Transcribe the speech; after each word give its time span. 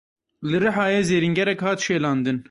Li 0.49 0.57
Rihayê 0.63 1.01
zêrîngerek 1.09 1.59
hat 1.65 1.79
şelandin. 1.85 2.37